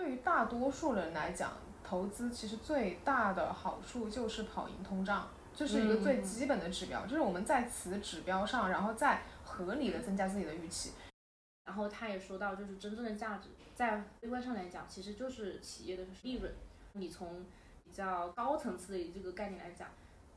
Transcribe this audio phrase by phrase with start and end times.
[0.00, 1.52] 对于大多数人来讲，
[1.84, 10.92] 投资其实最大的好处就是跑赢通胀，这是一个最基本的指标，就是我们在此指标上，然后再合理的增加自己的预期。
[11.66, 16.50] 然后他也说到，就是真正的价值，在微观上来讲，其实就是企业的利润。
[16.94, 17.44] 你从
[17.84, 19.86] 比较高层次的这个概念来讲，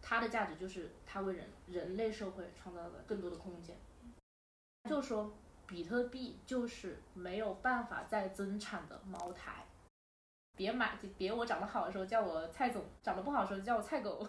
[0.01, 3.77] 它的价值就是它为人人类社会创造了更多的空间。
[4.89, 5.31] 就说
[5.67, 9.65] 比特币就是没有办法再增产的茅台，
[10.55, 14.27] 别买，别我长得好的时候叫我蔡总，长得不好的时候叫我蔡狗。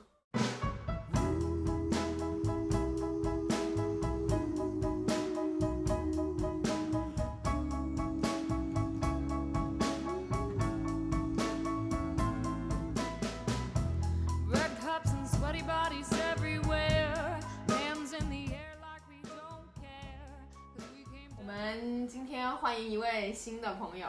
[22.74, 24.08] 欢迎一位新的朋友，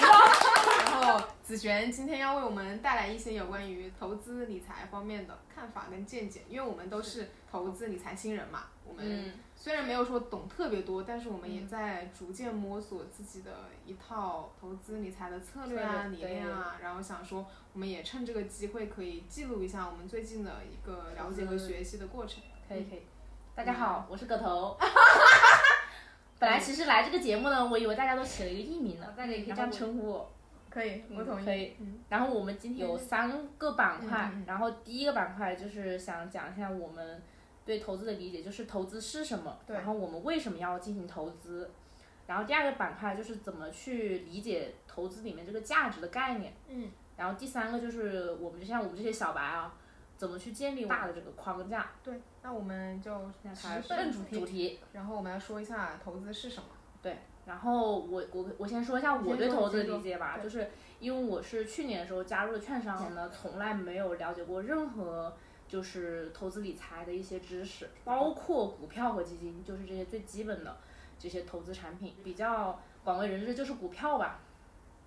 [0.00, 22.42] 然后子璇今天要为我们带来一些有关于投资理财方面的看法跟见解，因为我们都是投资理财新人嘛，我们虽然没有说懂特别多，但是我们也在逐渐摸索自己的一套投资理财的策略啊、理念啊，然后想说我们也趁这个机会可以记录一下我们最近的一个了解和学习的过程。
[22.66, 23.02] 可以可以，
[23.54, 24.74] 大家好，我是葛头。
[26.38, 30.30] 本来其实来这个节目呢，我以为大家都起了一个艺名呢，大家也可以这样称呼我。
[30.68, 31.44] 可以，我同意。
[31.44, 31.76] 可以。
[32.08, 37.22] 然后我们今天有三个板块，然后第一个板块就是想讲一下我们
[37.64, 41.70] 对投资的理解，就是投资是什么，然后我们为什么要进行投资。
[42.26, 46.52] 然后第二个板块就是怎么去理解投资里面这个价值的概念。
[46.68, 46.90] 嗯。
[47.16, 49.72] 然后第三个就是我们就像我们这些小白啊。
[50.16, 51.90] 怎么去建立大的这个框架？
[52.02, 53.12] 对，那我们就
[53.42, 54.78] 直奔主题。
[54.92, 56.68] 然后我们来说一下投资是什么。
[57.02, 60.70] 对，然后我我我先说一下我对投资的理解吧，就是
[61.00, 65.36] 因为我是去年的时候加入了券商，呢从来没有了解过任何
[65.68, 70.76] 就是投资理财的一些知识，包括股票和基金，就是这些最基本的
[71.18, 74.38] 这些投资产品，比较广为人知就是股票吧。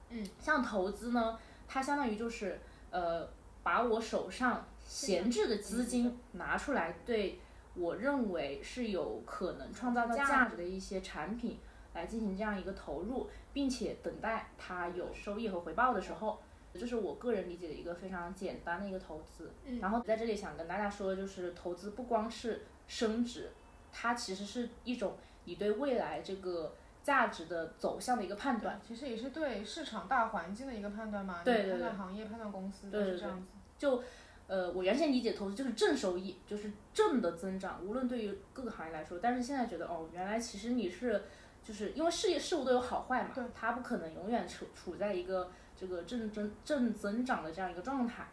[0.10, 2.60] 嗯，像投资呢，它相当于就是
[2.92, 3.28] 呃，
[3.64, 4.64] 把我手上。
[4.88, 7.40] 闲置的资金拿出来，对
[7.76, 11.60] 我认为是有可能创造价值的一些产品
[11.94, 16.40] 来进行这样一个投入，并且等待它有收益和回报的时候，
[16.74, 19.52] 这是我个人理解的一个非常简单的一个投资。
[19.82, 23.52] 然后在这里想跟大家说，就是投资不光是升值，
[23.92, 31.42] 它其实是一种你对未来这个价值的走向的一个判断，其实也是对市场大环境的一个判断嘛。
[31.44, 31.72] 对对对。
[31.74, 33.48] 判断行业、判断公司都是这样子。
[33.78, 34.02] 就。
[34.48, 39.20] 呃，我原先理解投资就是正收益，就是正的增长，无论对于各个行业来说。
[39.22, 41.24] 但是现在觉得，哦，原来其实你是，
[41.62, 48.28] 就是因为事业事物都有好坏嘛，它不可能永远处处在一个这个正增正增长的这样一个状态。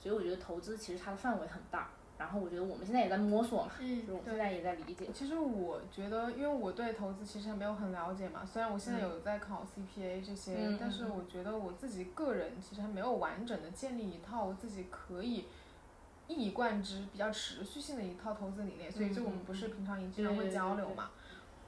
[0.00, 1.90] 所以我觉得投资其实它的范围很大。
[2.22, 5.08] 然后我觉得我们现在也在摸索嘛，嗯，我现在也在理解。
[5.12, 15.46] 其实我觉得，因为我对投资其实还没有很了解嘛，虽然我现在有在考 CPA 这些，但是我觉得我自己个人其实还没有完整的建立一套自己可以
[16.28, 21.10] 一以贯之、比较持续性的一套投资理念，所以就我们不是平常也经常会交流嘛。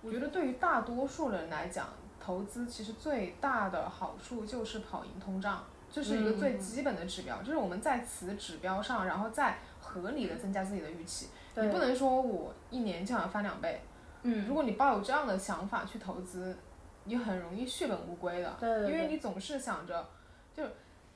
[0.01, 1.89] 我觉得对于大多数人来讲，
[2.21, 9.59] 投资其实最大的好处就是跑赢通胀，这是一个最基本的指标，就是我们在此指标上，然后再。
[9.95, 13.81] 合理的增加自己的预期，你不能说我一年就想翻两倍。
[14.23, 16.57] 嗯，如果你抱有这样的想法去投资，
[17.05, 18.57] 你很容易血本无归的。
[18.59, 20.09] 对因为你总是想着，
[20.53, 20.65] 就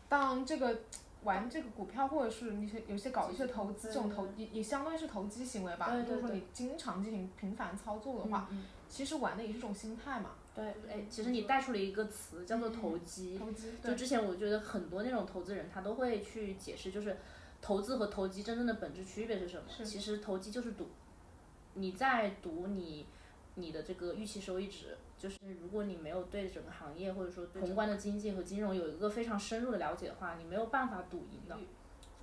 [0.09, 0.79] 当这个
[1.25, 5.91] 玩这个股票，或者是一些有些搞一些投资，这种投也也相当于是投机行为吧。
[6.07, 8.49] 就是说你经常进行频繁操作的话，
[8.89, 10.31] 其实玩的也是种心态嘛。
[10.55, 13.39] 对，哎，其实你带出了一个词叫做投机。
[13.39, 13.73] 投机。
[13.83, 17.17] 就之前我觉得很多那种投资人，他都会去解释，就是。
[17.61, 19.85] 投资和投机真正的本质区别是什么？
[19.85, 20.89] 其实投机就是赌，
[21.75, 23.07] 你在赌你
[23.57, 31.59] 你的这个预期收益值，就是如果你没有对整个行业或者说宏观的经济和金融有一个非常深入的了解的话，你没有办法赌赢的。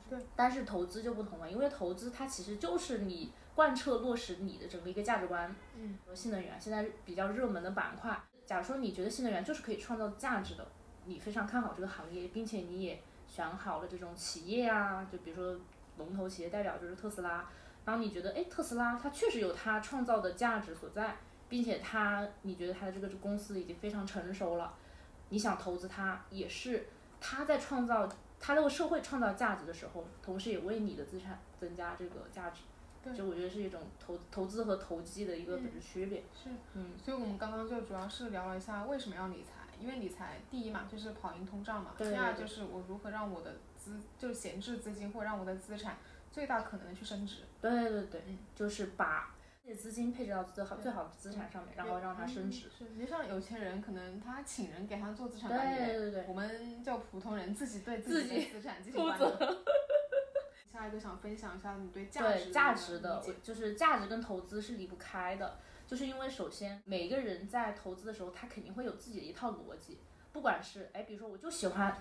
[0.10, 0.18] 对。
[0.36, 5.54] 但是投资就不同了，因为投资它其实就是你贯彻落实你的整个一个价值观。
[5.76, 5.98] 嗯。
[6.14, 10.66] 新能源现在比较热门的板块，假如说你觉得新能源就是可以创造价值的，
[11.06, 13.04] 你非常看好这个行业，并且你也。
[13.36, 15.60] 选好了这种企业啊，就比如说
[15.98, 17.46] 龙头企业代表就是特斯拉，
[17.84, 21.18] 然后你觉得哎，特斯拉它确实有它创造的价值所在，
[21.50, 24.74] 并且它你觉得它的这个公司已经非常成熟了，
[25.28, 26.88] 你想投资它也是
[27.20, 28.08] 它在创造
[28.40, 32.62] 它这个社会创造价值的时候，同时也为你的资产增加这个价值，
[33.14, 36.24] 就我觉得是一种投投资和投机的一个本质区别。
[36.34, 39.65] 是，嗯，所以我们刚刚就主要是聊了一下为什么要理财。
[39.86, 45.98] 因为理财第一嘛就是跑赢通胀嘛，第二就是我如何让我的资就是闲置资金或让我的资产
[46.32, 47.44] 最大可能的去升值。
[47.62, 52.68] 对对对，嗯，就是把这些资金配置到最好最好的资产上面，然后让它升值。
[52.76, 59.24] 是，就像有钱人可能他请人给他做资产管理，对对对，我们叫普通人自己对自己的资产进行管理。
[60.74, 65.60] 下一个想分享一下你对价值价值的，就是价值跟投资是离不开的。
[65.88, 70.00] 就是因为首先每个人在投资的时候，他肯定会有自己的一套逻辑。
[70.32, 71.98] 不管是哎，比如说我就喜欢，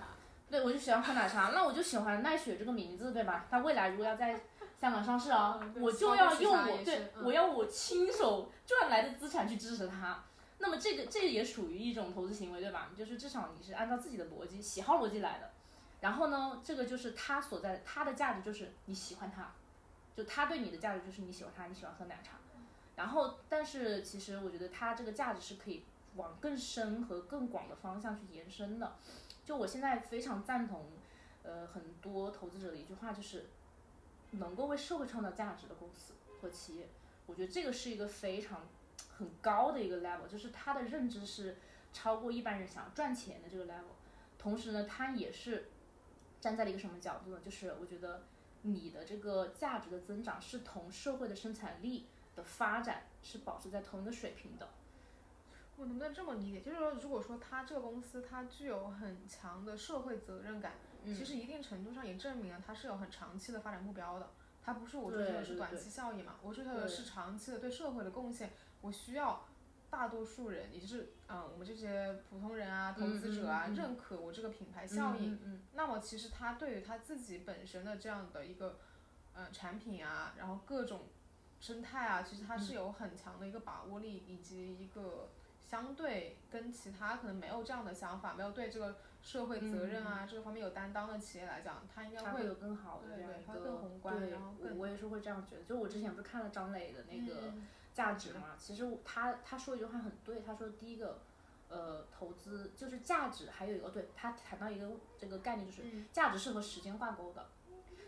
[0.49, 3.47] 对我就喜欢喝奶茶，那我就喜欢奈雪这个名字，对吧？
[3.49, 4.39] 它未来如果要在
[4.81, 10.23] 香港上市啊，我就要用我对我要我亲手赚来的资产去支持它。
[10.57, 12.89] 那么这个这也属于一种投资行为，对吧？
[12.97, 15.51] 就是至少你是按照自己的逻辑、喜好逻辑来的。
[16.01, 19.51] 然后呢，这个就是它所在它的价值就是你喜欢它，
[20.15, 22.31] 就它对你的价值就是你喜欢它，你喜欢喝奶茶。
[22.95, 25.83] 然后，但是其实我觉得它这个价值是可以
[26.15, 28.95] 往更深和更广的方向去延伸的。
[29.43, 30.85] 就我现在非常赞同，
[31.43, 33.47] 呃，很多投资者的一句话就是，
[34.31, 36.87] 能够为社会创造价值的公司和企业，
[37.25, 38.61] 我觉得这个是一个非常
[39.09, 41.57] 很高的一个 level，就是他的认知是
[41.91, 43.93] 超过一般人想赚钱的这个 level。
[44.37, 45.67] 同时呢，他也是
[46.39, 47.39] 站在了一个什么角度呢？
[47.43, 48.23] 就是我觉得
[48.61, 52.07] 你的这个价值的增长是同社会的生产力。
[52.35, 54.67] 的发展是保持在同一个水平的。
[55.77, 56.61] 我能不能这么理解？
[56.61, 64.29] 就是说，如果说他这个公司它具有很强的社会责任感，其实一定程度上也证明了它是有很长期的发展目标的。
[64.63, 66.35] 它不是我追求的是短期效益嘛？
[66.41, 68.53] 我追求的是长期的对社会的贡献。
[68.79, 69.45] 我需要
[69.89, 75.61] 大多数人，也就是嗯，我们这些普通人啊，投资者啊，认可我这个品牌效应。
[75.73, 78.79] 那么其实他对于他自己本身的这样的一个
[79.33, 81.01] 呃产品啊，然后各种。
[81.59, 85.29] 生态啊，其实它是有很强的一个把握力，以及一个
[85.59, 95.63] 相对跟其他可能没有这样的想法，没有对这个社会责任啊这个方面有担当的企业来讲，它应该会有更好的这样一个更宏观，然后我也是会这样觉得。
[95.63, 97.53] 就我之前不是看了张磊的那个
[97.91, 101.21] 价值嘛，其实他他说一句话很对，他说第一个，
[101.69, 107.47] 呃，投资就是价值，还有一个对他谈到一个这个概念就是价值是和时间挂钩的。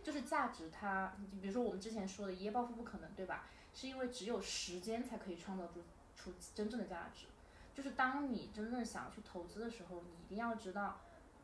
[0.08, 1.12] 就是价值，它，
[1.42, 3.44] 比如说我们之前说的一夜暴富不可能，对吧？
[3.74, 5.84] 是因为只有时间才可以创造出
[6.16, 7.26] 出真正的价值。
[7.76, 11.02] 就是当你真正想要去投资的时候，你一定要知道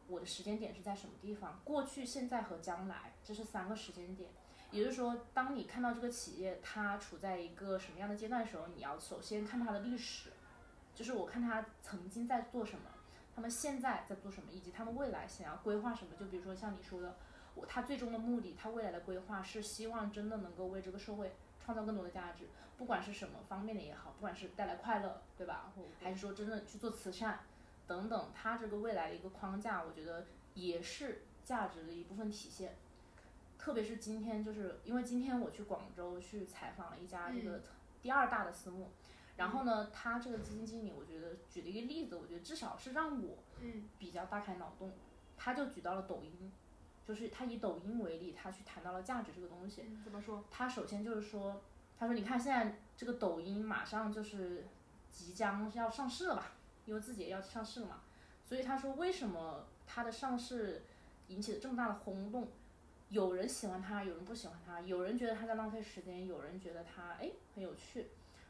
[0.08, 4.30] 我的时间点是在什么地方，过去、现在和将来，这是三个时间点。
[4.72, 10.30] 也就是说，当你看到这个企业它处在一个什么样的阶段的时候，你要首先看它的历史，
[10.96, 12.86] 就是我看它曾经在做什么，
[13.36, 16.16] 他们现在在做什么，以及他们未来想要规划什么。
[16.18, 17.14] 就比如说像你说的。
[17.56, 21.34] 我他最终的目的，他未来的规划是希望真的能够为这个社会
[21.64, 22.48] 创造更多的价值，
[22.78, 25.72] 不管是什么方面的也好，不管是带来快乐，对吧？
[26.02, 27.40] 还是说真的去做慈善
[27.88, 32.76] 等等，他这个未来的一个框架，我觉得也是价值的一部分体现。
[33.58, 37.62] 特别是今天，就是因为今天我去广州去采访了一家这个
[38.02, 38.90] 第二大的私募，
[39.38, 43.38] 然后呢，他这个基金经理，我觉得举了一个例子，我觉得至少是让我
[43.98, 44.92] 比较大开脑洞。
[45.38, 46.52] 他就举到了抖音。
[47.06, 49.84] 就是他以抖音为例，他去谈到了价值这个东西。
[50.04, 50.44] 怎么说？
[50.50, 51.62] 他首先就是说，
[51.98, 54.66] 他说你看现在这个抖音马上就是
[55.12, 56.52] 即将要上市了吧，
[56.86, 58.02] 因为自己也要上市了嘛。
[58.46, 60.84] 所以他说为什么他的上市
[61.28, 62.48] 引起了这么大的轰动？
[63.10, 68.08] 有人喜欢他，有人不喜欢他，有人觉得他在浪费时间，有人觉得他哎很有趣。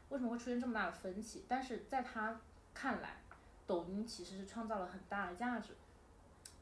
[0.08, 1.44] 为什么会出现这么大的分歧？
[1.48, 2.40] 但是在他
[2.72, 3.20] 看来，
[3.66, 5.74] 抖音其实是创造了很大的价值。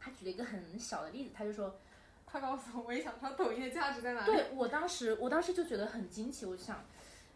[0.04, 1.78] 他举了一个很小的例子，他就说，
[2.26, 4.26] 他告诉我，我也想知道抖音的价值在哪里。
[4.26, 6.85] 对我当时，我当时就觉得很惊奇，我就想，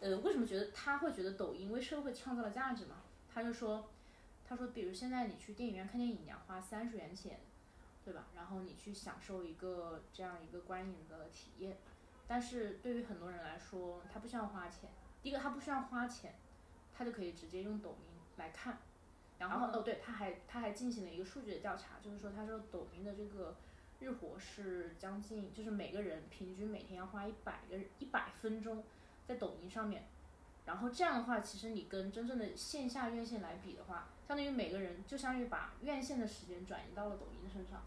[0.01, 2.97] 呃，为什么觉得他会觉得抖音为社会创造了价值嘛？
[3.33, 3.89] 他就说，
[4.45, 7.39] 他说，比如现在你去电影院看电影，你要花三十元钱，
[8.03, 8.27] 对吧？
[8.35, 11.77] 然后你去享受一个这样一个观影的体验，
[12.27, 14.89] 但是对于很多人来说，他不需要花钱。
[15.23, 16.35] 第一个，他不需要花钱，
[16.93, 18.07] 他就可以直接用抖音
[18.37, 18.77] 来看。
[19.39, 23.55] 然后哦，对，他还他还进行了一个数据的调查，就是说，他说抖音的这个
[23.99, 28.83] 日活是将近，就是每个人平均每天要花一百个一百分钟
[29.27, 30.07] 在抖音上面。
[30.65, 37.83] 然后这样的话，其实你跟真正的线下院线来比的话，相当于每个人就相当于把院线的时间转移到了抖音身上。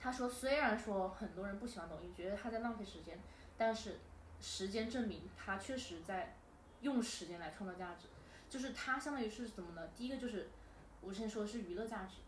[0.00, 3.18] 他说，虽然说很多人不喜欢抖音，觉得他在浪费时间，
[3.58, 3.98] 但是
[4.40, 6.36] 时间证明他确实在
[6.80, 8.06] 用时间来创造价值。
[8.56, 9.86] 就是它相当于是怎么呢？
[9.94, 10.48] 第一个就是
[11.02, 12.22] 我之前说是娱乐价值，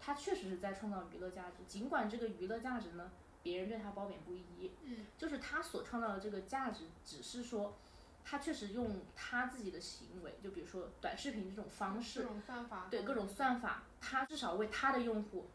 [0.00, 1.62] 它确实是在创造娱乐价值。
[1.66, 3.12] 尽管这个娱乐价值呢，
[3.42, 4.72] 别人对它褒贬不一。
[4.82, 5.04] 嗯。
[5.18, 7.76] 就是它所创造的这个价值，只是说，
[8.24, 15.48] 他确实用他自己的行为，就比如说短视频这种方式，各种算法，对各种算法，他至少为他的用户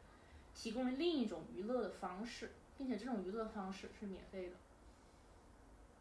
[0.54, 4.56] 提供了另一种娱乐的方式，并且这种娱乐方式是免费的。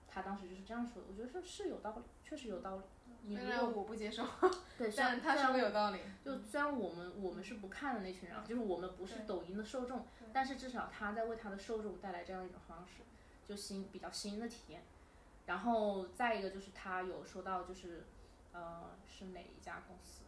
[0.06, 2.82] 他当时就是这样说的，我觉得是是有道理，确实有道理。
[3.26, 4.24] 虽然我不接受，
[4.78, 5.98] 对，但他说的有道理。
[6.24, 13.02] 就虽然我们我们是不看的那群人，就是我们不是抖音的受众，但是至少他在为他的受众带来这样一种方式，
[13.46, 14.82] 就新比较新的体验。
[15.46, 18.04] 然后再一个就是他有说到就是，
[18.52, 20.24] 呃，是哪一家公司？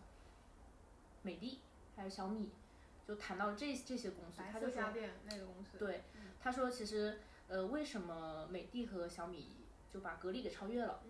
[1.22, 1.60] 美的
[1.96, 2.50] 还是小米？
[3.06, 4.82] 就谈到了这这些公司，他就说
[5.24, 5.78] 那个公司。
[5.78, 6.04] 对，
[6.40, 9.56] 他说其实呃，为什么美的和小米
[9.92, 11.00] 就把格力给超越了？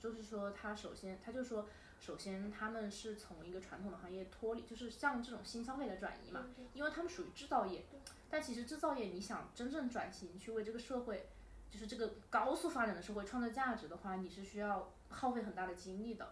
[0.00, 1.68] 就是说，他首先，他就说，
[2.00, 7.84] 首先他们是从一个传统的行业脱离，就是向这种新消费的转移嘛，因为他们属于制造业。
[8.30, 11.28] 但其实制造业，你想真正转型去为这个社会，
[11.70, 16.30] 就是这个高速发展的社会创造价值的话，你是需要耗费很大的精力的。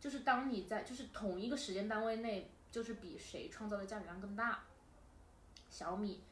[0.00, 4.64] 就是当你在，就是同一个时间单位内，就是比谁创造的价值量更大。
[5.68, 6.22] 小米。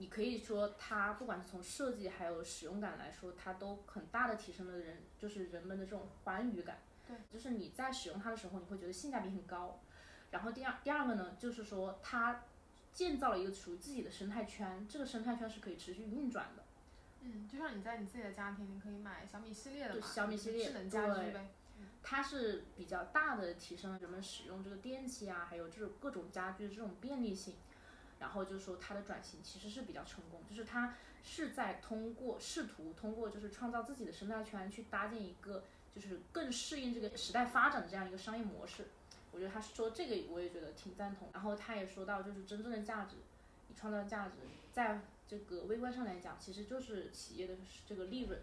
[0.00, 6.78] 你可以说它不管是从设计还有使用感来说，它都很大的提升了人就是人们的这种欢愉感。
[7.06, 9.80] 对，就是你在使用它的时候，你会觉得性价比很高。
[10.30, 12.44] 然后第二第二个呢，就是说它
[12.92, 16.62] 建造了一个属于自己的生态圈，这个生态圈是可以持续运转的。
[17.22, 21.50] 嗯，就像你在你自己的家庭，你可以买小米系列的嘛，小米系列智能家居呗。
[22.02, 27.56] 它是比较大的提升了人们使用这个电器啊，还有这种各种家居的这种便利性。
[28.18, 35.62] 然后就说它的转型其实是比较成功，就是它是在通过试图通过就是创造自己的生态圈去搭建一个
[35.94, 38.88] 就是更适应这个时代发展的这样一个商业模式。
[39.30, 41.28] 我觉得他说这个我也觉得挺赞同。
[41.32, 43.16] 然后他也说到就是真正的价值，
[43.68, 44.34] 你创造价值，
[44.72, 47.54] 在这个微观上来讲，其实就是企业的
[47.86, 48.40] 这个利润。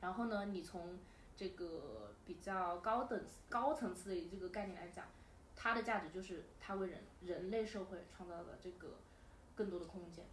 [0.00, 0.98] 然后呢，你从
[1.36, 5.06] 这个比较高等高层次的这个概念来讲。
[5.64, 8.98] 它的价值就是它为人人类社会创造的这个
[9.56, 10.26] 更多的空间。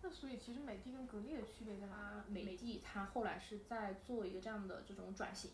[0.00, 2.24] 那所以其实美的跟格力的区别在哪？
[2.28, 5.50] 美的它后来是在做一个这样的这种转型，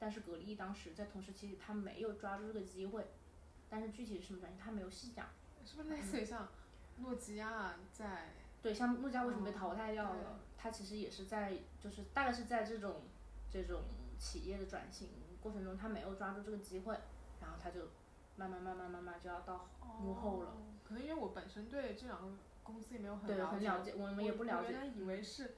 [0.00, 3.06] 但是格力当时在同时期它没有抓住这个机会，
[3.70, 5.28] 但是具体是什么转型它没有细讲。
[5.64, 6.48] 是不是类似于像
[6.96, 8.32] 诺基亚在？
[8.60, 10.40] 对，像诺基亚为什么被淘汰掉了？
[10.58, 13.02] 它其实也是在就是大概是在这种
[13.48, 13.82] 这种
[14.18, 16.98] 企业的转型过程中，它没有抓住这个机会，
[17.40, 17.88] 然后它就。
[18.36, 19.66] 慢慢慢慢慢慢就要到
[20.00, 20.56] 幕后了。
[20.84, 22.28] 可能因为我本身对这两个
[22.62, 24.66] 公司也没有很了解，我们也不了解。
[24.66, 25.56] 我原来以为是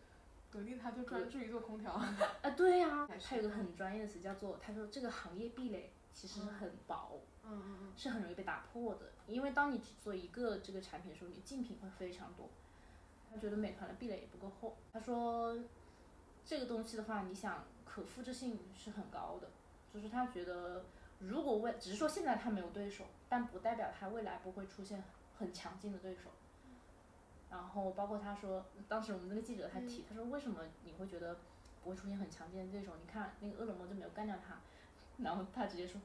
[0.51, 1.93] 格力，他就专注于做空调。
[2.43, 9.13] 啊，对呀， 他有个很专业的词叫做，他说这个行业壁垒其实很薄，嗯嗯嗯，是很容易被打破的。
[9.27, 12.49] 因为当你只做一个这个产品的时候，你竞品会非常多。
[13.31, 14.79] 他觉得美团的壁垒也不够厚。
[14.93, 15.59] 他说
[16.47, 19.51] 这个东西的话，你想可复制性是很高的，
[19.93, 20.87] 就是他觉得。
[21.19, 25.03] 如果未只是说现在他没有对手，但不代表他未来不会出现
[25.39, 26.31] 很强劲的对手。
[27.51, 31.37] 然后包括他说，当时我们那个记者还提，他说为什么你会觉得
[31.83, 32.93] 不会出现很强劲的对手？
[33.01, 34.57] 你看那个饿了么就没有干掉他，
[35.19, 36.01] 然后他直接说，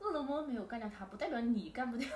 [0.00, 2.08] 饿了么没有干掉他，不代表你干不掉。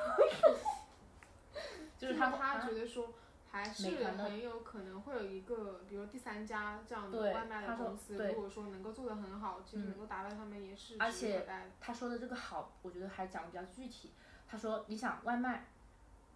[1.98, 3.12] 就是他他觉得说。
[3.52, 11.46] 还是很有可能会有一个，比如第三家这样的外卖的公司，如果说能够做得很好，其实能够达到他们也是而且
[11.78, 14.10] 他说的这个好，我觉得还讲的比较具体。
[14.48, 15.66] 他说，你想外卖，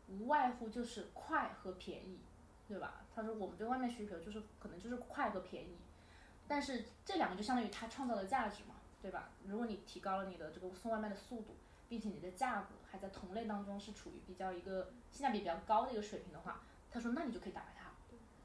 [0.09, 2.21] 无外乎就是快和便宜，
[2.69, 3.01] 对吧？
[3.15, 5.79] 他说我们对外卖需求就是可能就是快和便宜，
[6.47, 9.31] 但是这两个就相当于他创造的价值嘛，对吧？
[9.47, 11.57] 如果你提高了你的这个送外卖的速度，
[11.89, 16.61] 并且你的价格还在同类当中是处于比较一个性价比比较高的一个水平的话。
[16.91, 17.87] 他说：“那你就可以打败他。”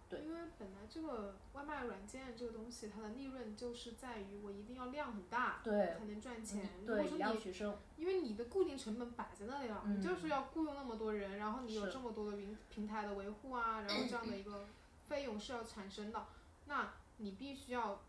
[0.10, 6.70] 对，因为本来这个外卖软件这个东西，它的利润就是在于我一定要量很大，对，才能赚钱。
[6.86, 7.78] 对，以量取胜。
[7.96, 14.66] 因为你的固定成本摆在那里了，你就是要雇佣那么多人，然后你有这么多的云平台的维护啊，然后这样的一个
[15.08, 16.26] 费用是要产生的，
[16.66, 18.02] 那你必须要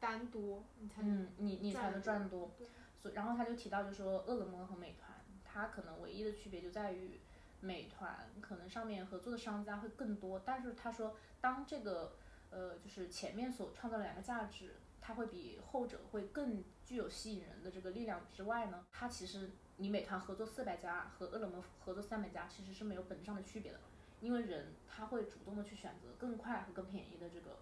[0.00, 2.52] 单多，你才能嗯，你你才能赚多。
[2.56, 2.66] 对。
[3.02, 5.12] 所然后他就提到，就说饿了么和美团，
[5.44, 7.20] 它可能唯一的区别就在于。
[7.60, 12.12] 美团可能上面合作的商家会更多，但是他说，当这个
[12.50, 23.80] 呃就是前面所创造的两个价值，它会比后者会更具有吸引人的这个力量之外呢，它其实你美团合作四百家和饿了么合作三百家其实是没有本质上的区别的，
[24.20, 27.58] 因为人他会主动的去选择更快和更便宜的这个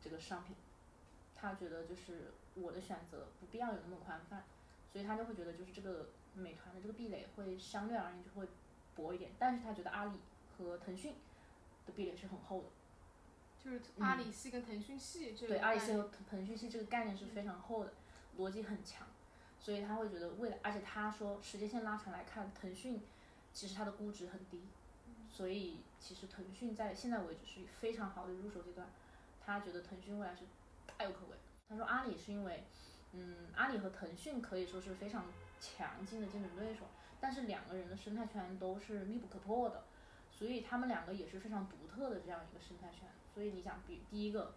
[0.00, 0.54] 这个商品，
[1.34, 4.44] 他觉得就是我的选择不必要有那么宽泛，
[4.92, 8.46] 所以他就会觉得就是这个美团的这个壁垒会相对而言就会。
[8.98, 10.18] 薄一点，但是他觉得阿里
[10.58, 11.14] 和腾讯
[11.86, 12.66] 的壁垒是很厚的。
[13.62, 17.92] 就是阿里系跟腾讯系这个对，阿里系和腾讯系这个概念是非常厚的，
[18.38, 19.06] 逻辑很强，
[19.60, 23.00] 所以他会觉得未来，而且他说时间线拉长来看，腾讯
[23.52, 24.62] 其实它的估值很低，
[25.28, 28.88] 所以其实腾讯在现在为止是非常好的入手阶段，
[29.44, 30.42] 他觉得腾讯未来是
[30.86, 31.36] 大有可为。
[31.68, 32.64] 他说阿里是因为，
[33.12, 35.24] 嗯，阿里和腾讯可以说是非常
[35.60, 36.86] 强劲的竞争对手，
[37.20, 39.84] 但是两个人的生态圈都是密不可破的，
[40.30, 43.08] 所以他们两个也是非常独特的这样一个生态圈。
[43.34, 44.54] 所以你想，比第一个，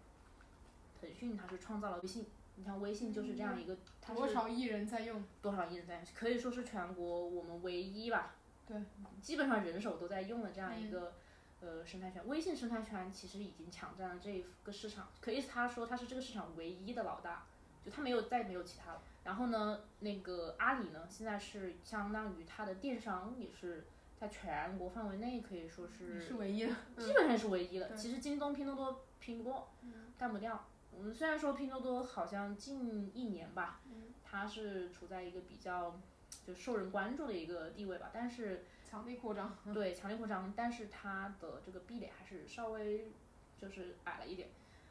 [1.00, 2.26] 腾讯它是创造了微信，
[2.56, 5.24] 你看微信就是这样一个，它是多少亿人在用？
[5.42, 8.34] 多少亿人在用，可以说是全国我们唯一吧，
[8.68, 8.78] 对，
[9.22, 11.14] 基本上人手都在用的这样一个、
[11.60, 12.28] 呃生态圈。
[12.28, 17.46] 微信生态圈其实已经抢占了这一个市场，可以他说他是这个市场唯一的老大，
[17.84, 19.02] 就他没有再没有其他了。
[19.24, 23.86] 然后呢，那个阿里呢，现在是相当于它的电商也是
[24.18, 26.74] 在全国范围内可以说是是唯一的。
[26.98, 27.88] 基本上是唯一的。
[27.88, 29.70] 对其实京东、拼多多拼不过，
[30.18, 30.66] 干不掉。
[30.92, 33.82] 我们，虽然说拼多多好像近一年吧，
[34.24, 36.00] 它是处在一个比较
[36.46, 39.56] 就受人关注的一个地位吧，但是强力扩张。
[39.74, 43.12] 对强力扩张，但是它的这个壁垒还是稍微
[43.58, 44.50] 就是矮了一点。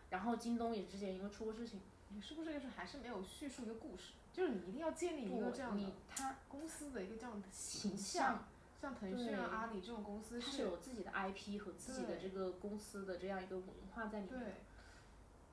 [0.09, 1.81] 然后京东也之前因为出过事情，
[2.15, 4.13] 你是不是就是还是没有叙述一个故事？
[4.33, 8.45] 就是你一定要建立一个这样的你它公司的一个这样的形象，象
[8.81, 14.41] 像腾讯啊、阿里这种公司它是是，有自己的 IP 和自己的这个公司的这样一个文化在里面。
[14.41, 14.55] 对，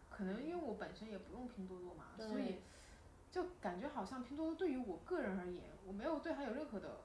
[0.10, 2.60] 可能因为我本身也不用拼多多嘛，所以
[3.32, 7.02] 就感觉好像拼多多对于我个人而言，我没有对它有任何的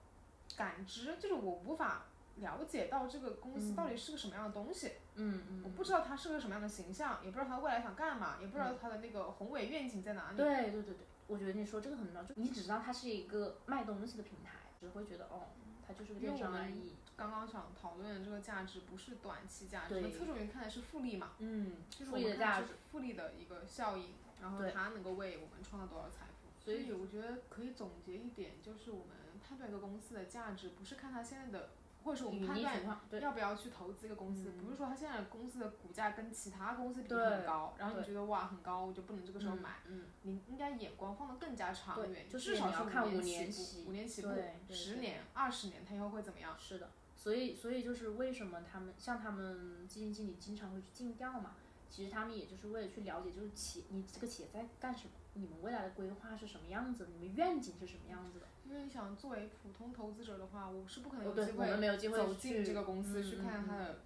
[0.56, 5.62] 感知，就是我无法了解到这个公司到底是个什么样的东西，嗯嗯。
[5.64, 10.36] 我不知道它是个什么样的形象，也不知道它未来想干嘛，也不知道它的那个宏伟愿景在哪里。
[10.36, 15.48] 对对对对，我觉得你说这个很重要，就你只知道它是一个卖东西的平台，只会觉得哦，
[15.86, 16.94] 它就是个电商而已。
[17.14, 26.48] 刚刚想讨论的这个价值不是短期价值，侧重于看的是复利嘛，嗯，就是复我们看的利的价值是复利的一个效应，然后它能够为我们创造多少财富。
[26.58, 29.08] 所以我觉得可以总结一点，就是我们
[29.46, 31.70] 判断一个公司的价值，不是看它现在的，
[32.04, 32.74] 或者是我们判断
[33.20, 39.76] 要不要去投资一个公司，嗯不是说它现在公司的股价跟其他公司比对很高，然后你觉得哇很高，我就不能这个时候买。
[39.86, 44.28] 嗯，你应该眼光放得更加长远，就至少你要看五五年起起步，五年起步
[44.70, 46.56] 十年、二十年，它以后会怎么样？
[46.58, 51.54] 是的，所以所以就是为什么他们像他们基金经理经常会去尽调嘛，
[51.88, 58.46] 其实他们也就是为了去了解，就是企你这个企业在干什么，你们未来的规划是什么样子，你们愿景是什么样子的。
[58.72, 63.98] 因为你想作为普通投资者的话，我是不可能有机我们没有机会走进这个公司嗯去看它的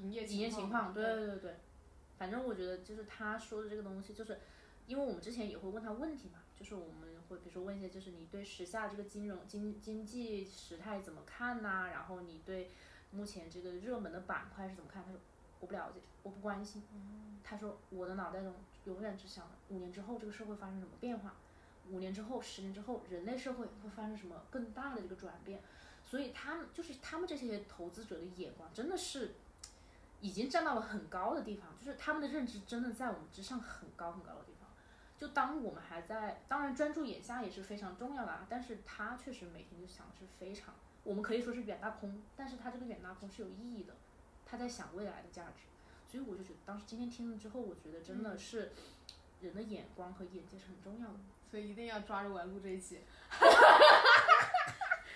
[0.00, 1.56] 营业营业情况，对对对对对，
[2.16, 4.38] 反正我觉得就是他说的这个东西，就是
[4.86, 12.70] 因为我们之前也会问他问题嘛，就是我们会比如说问一些，就是你对时下这个金融经经济时态怎么看呐、然后你对
[13.10, 15.02] 目前这个热门的板块是怎么看？
[15.04, 15.18] 他说
[15.58, 16.80] 我不了解，我不关心。
[17.42, 21.34] 他说我的脑袋中永远只想五年之后这个社会发生什么变化，
[21.90, 25.62] 五年之后、十年之后人类社会会发生什么更大的这个转变。
[26.04, 29.34] 所以他们就是他们这些投资者的眼光真的是
[30.20, 34.68] 已经站到了很高的地方，就是他们的认知真的在我们之上很高很高的地方。
[35.18, 43.94] 就当我们还在，当然专注眼下也是非常重要的啊，但是他确实每天就想的是非常，我们可以说是远大空，但是他这个远大空是有意义的，
[44.44, 45.64] 他在想未来的价值。
[46.06, 48.70] 所以我就觉得，当时今天听了之后，我觉得真的是
[49.40, 51.18] 人的眼光和眼界是很重要的。
[51.50, 53.00] 所以一定要抓住我录这一期。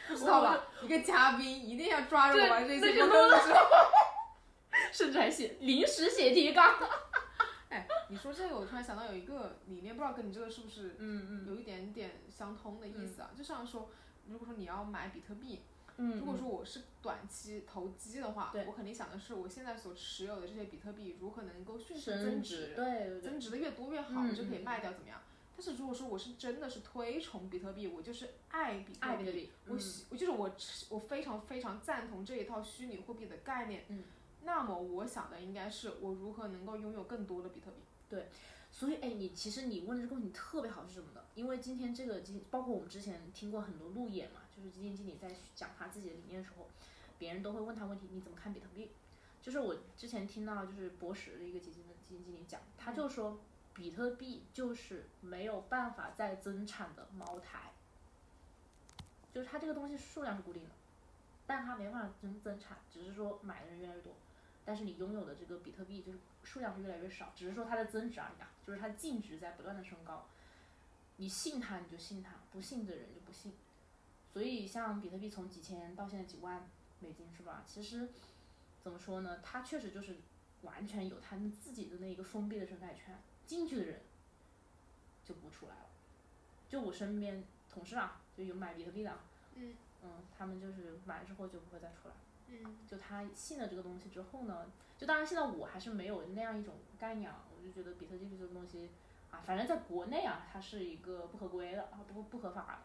[0.08, 0.64] 不知道吧？
[0.82, 3.52] 一个嘉宾一定要抓住我玩这一期对播客录制。
[4.92, 6.74] 甚至还写临时写提纲。
[7.70, 13.30] 哎，你说这个，我突然想到有一个理念，不知道跟你这个是不是嗯嗯有一点点相通的意思啊？
[13.36, 13.90] 就像说，
[14.26, 15.62] 如果说你要买比特币，
[15.96, 25.20] 嗯，如果说我是短期投机的话对，我肯定想的是我现在所持有的这些比特币如何能够迅速增值，对增值的越多越好，就可以嗯卖掉，怎么样？
[25.60, 30.50] 但是如果说我是真的是推崇比特币，我就是爱比特爱比特币，我喜我就是我
[30.88, 33.84] 我非常非常赞同这一套虚拟货币的概念。
[33.88, 34.04] 嗯，
[34.42, 37.76] 那么我想的应该是我如何能够拥有更多的比特币。
[38.08, 38.30] 对
[38.70, 41.22] 所以，哎，你其实你问的这个问题特别好是什么的？
[41.34, 46.68] 因为今天这个基，包括我们之前听过很多路演嘛，就是基金经理在讲他自己的理念的时候，
[47.18, 48.92] 别人都会问他问题，你怎么看比特币？
[49.42, 53.38] 就是我之前听到就是博时的一个基金的基金经理讲，他就说
[53.74, 57.72] 比特币就是没有办法再增产的茅台，
[59.32, 60.70] 就是它这个东西数量是固定的，
[61.46, 64.12] 但它没办法增增产，只是说买的人越来越多。
[64.64, 70.26] 但是你拥有的这个比特币就是数量是越来越少，只是说它的增值而已啊，就是它的净值在不断的升高。
[71.16, 73.52] 你信它你就信它，不信的人就不信。
[74.32, 76.68] 所以像比特币从几千到现在几万
[77.00, 77.64] 美金是吧？
[77.66, 78.08] 其实
[78.82, 79.40] 怎么说呢？
[79.42, 80.16] 它确实就是
[80.62, 83.18] 完全有他们自己的那一个封闭的生态圈，
[83.50, 84.00] 进去的人
[85.24, 85.86] 就不出来了。
[86.68, 89.18] 就我身边同事啊，就有买比特币的，
[89.56, 92.14] 嗯嗯，他们就是买之后就不会再出来。
[92.46, 98.88] 嗯就他信了这个东西之后呢，就当然现在我还是没有那样一种概念啊，我就觉得比特币这个东西
[99.32, 102.78] 啊，反正在国内啊，它是一个不合规的啊，不不合法的，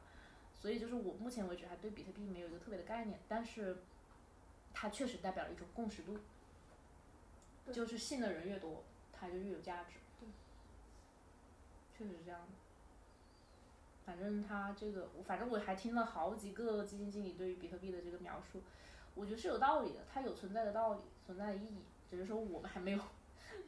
[0.59, 3.83] 所以就是我目前为止还对比特币没有一个特别的概念，但是
[4.73, 6.17] 它确实代表了一种共识度，
[7.71, 9.97] 就是信的人越多，它就越有价值。
[11.97, 12.47] 对，确实是这样的。
[14.05, 18.61] 反正他这个，我反正我还听了好几个基金经理对于比特币的这个描述，
[19.15, 21.79] 我觉得是有道理的，它有存在的道理，存在的意义，
[22.09, 22.99] 只是说我们还没有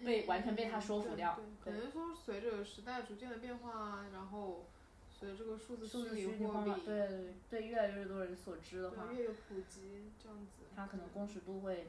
[0.06, 1.40] 被完全被他说服掉。
[1.64, 4.66] 对，可能说随着时代逐渐的变化，然后
[5.10, 11.88] 随着这个数字数字虚虚拟货币对对对，越来越多人所知的话对，越有普及这样子，它可能共识度会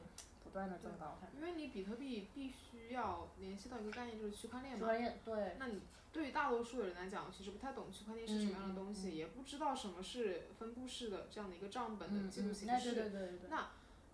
[0.49, 1.17] 不断的增高。
[1.21, 4.79] 它因为你比特币必须要联系到一个概念，就是区块链嘛。
[4.79, 5.81] 区块链对，那你
[6.11, 12.93] 对于大多数的人来讲，其实不太懂区块链是什么样的东西，也不知道什么是分布式的这样的一个账本嗯的记录形式。
[12.93, 13.49] 对对对对对，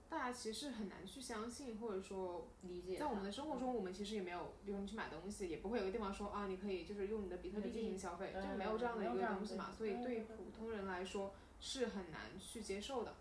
[0.07, 2.97] 大家其实很难去相信，或者说理解。
[2.97, 13.15] 在我们的生活中，我们其实也没有，比如你去买东西，也不会有个地方说啊，你可以就是用你的比特币进行消费，对就没有这样的一个东西嘛，所以对于对对普通人来说是很难去接受的。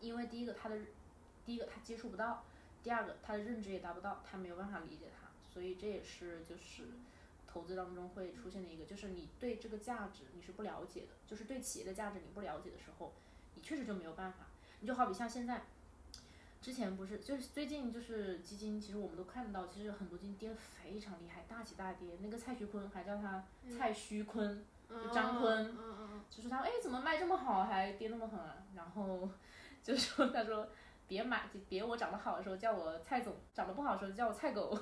[0.00, 0.76] 因为第一个它的，
[1.44, 2.44] 第一个他接触不到，
[2.82, 6.84] 第二个他的认知也达不到，他没有办法理解它，所以这也是就是
[7.46, 13.12] 投资当中会出现的一个，就是你对这个价值你是不了解的，就是对企业的价值你不了解的时候，
[13.54, 14.46] 你确实就没有办法。
[14.80, 15.62] 你就好比像现在，
[16.60, 22.18] 之前不是就是最近就是基金，其实我们都看到，其实很多基金跌得非常厉害，大起大跌。
[22.20, 23.44] 那个蔡徐坤还叫他
[23.78, 28.56] 蔡徐坤，嗯张坤嗯嗯嗯就说他哎怎么卖这么好还跌那么狠啊？
[28.74, 29.28] 然后
[29.84, 30.68] 就说他说
[31.12, 34.78] 别买就别我长得好的时候叫我蔡总，长得不好的时候叫我蔡狗。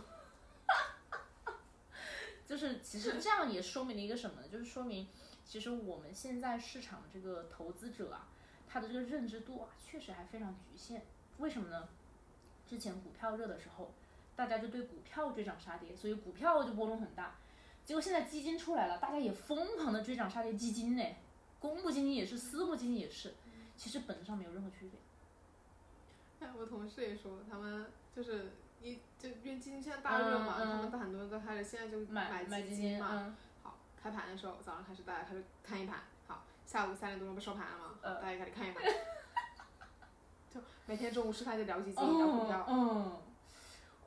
[2.47, 4.47] 就是其实这样也说明了一个什么呢？
[4.47, 5.09] 就是说明
[5.45, 8.29] 其实我们现在市场这个投资者啊，
[8.69, 11.05] 他的这个认知度啊确实还非常局限。
[11.39, 11.89] 为什么呢？
[12.65, 13.93] 之前股票热的时候，
[14.37, 17.35] 大家就对股票追涨杀跌，所以股票就波动很大。
[17.85, 21.05] 结果现在基金出来了，大家也疯狂的追涨杀跌基金呢，
[21.59, 23.35] 公募基金也是，私募基金也是，
[23.77, 25.01] 其实本质上没有任何区别。
[26.41, 33.09] 哎， 我同事也说，他们就是一就因为基金现在大热嘛，嗯嗯他们很多人都开始现在就买基基金嘛。
[33.13, 38.83] 嗯好，开盘的时候早上开始大家开始看一盘，好，下午三点多钟不收盘了吗，呃大家开始看一盘，
[40.53, 43.19] 就每天中午吃饭就聊基金聊股票，嗯，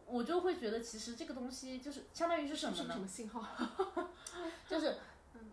[0.07, 2.99] 我就会觉得其实这个东西就是相当于是什么呢是什？
[2.99, 3.45] 么信号？
[4.67, 4.97] 就是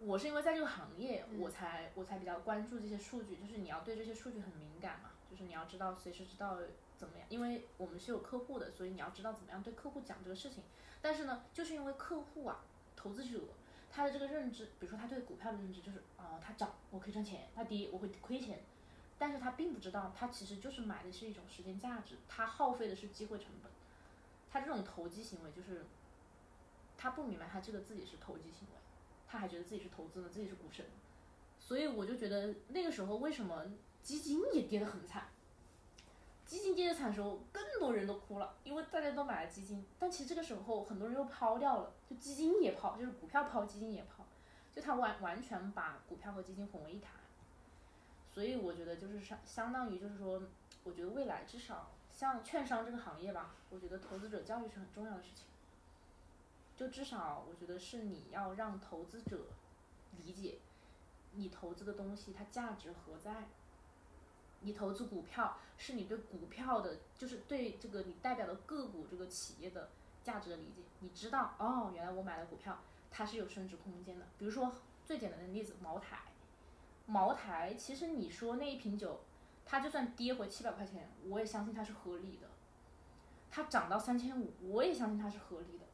[0.00, 6.58] 我是因为在这个行业，嗯我才我才比较关注这些数据，就是你要对这些数据很敏感嘛，就是你要知道随时知道
[6.96, 10.64] 怎么样，因为我们是有客户的，所以你要知道怎么样对客户讲这个事情。
[11.00, 12.64] 但是呢，就是因为客户啊，
[12.96, 13.38] 投资者
[13.90, 18.60] 他的这个认知，比如说他对股票的认知就是啊、它涨我可以赚钱，它跌我会亏钱。
[19.18, 23.70] 但是他并不知道，他其实就是买的是一种时间价值，他耗费的是机会成本。
[24.50, 25.84] 他这种投机行为就是，
[26.96, 28.80] 他不明白他这个自己是投机行为，
[29.28, 30.86] 他还觉得自己是投资呢，自己是股神，
[31.58, 33.66] 所以我就觉得那个时候为什么
[34.02, 35.28] 基金也跌得很惨，
[36.44, 44.24] 基金跌得惨的时候，更多人都哭了，因为大家都买了基金，但其实这个时候很多人又抛掉了，就基金也抛，就是股票抛，基金也抛，
[44.74, 47.12] 就他完完全把股票和基金混为一谈，
[48.28, 50.42] 所以我觉得就是相相当于就是说，
[50.82, 55.44] 我觉得未来至少像券商这个行业吧，我觉得投资者教育是很重要的事情。
[56.76, 59.48] 就至少我觉得是你要让投资者
[60.16, 60.58] 理解，
[61.32, 63.48] 你投资的东西它价值何在。
[64.60, 69.90] 你投资股票是你对股票的，就是对这个你代表的个股这个企业的
[70.22, 70.82] 价值的理解。
[71.00, 72.78] 你知道哦，原来我买的股票
[73.10, 74.26] 它是有升值空间的。
[74.38, 74.72] 比如说
[75.04, 76.18] 最简单的例子，茅台，
[77.06, 79.20] 茅台其实你说那一瓶酒，
[79.64, 82.48] 它就算跌回七百块钱，我也相信它是合理的。
[83.50, 85.84] 它涨到三千五，我也相信它是合理的。